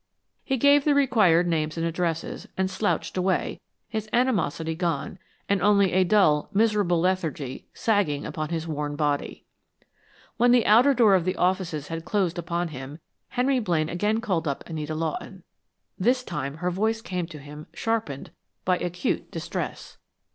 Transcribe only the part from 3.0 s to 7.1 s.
away, his animosity gone, and only a dull, miserable